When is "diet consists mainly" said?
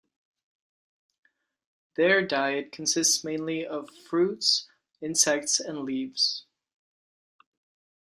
2.25-3.67